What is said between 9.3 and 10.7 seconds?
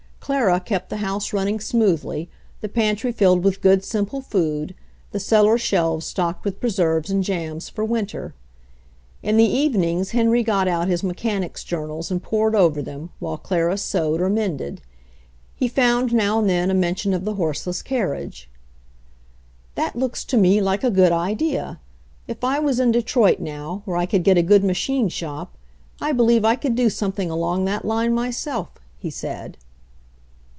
the evenings Henry got